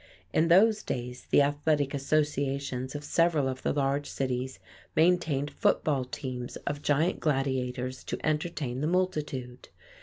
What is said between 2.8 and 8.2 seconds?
of several of the large cities maintained football teams of giant gladiators to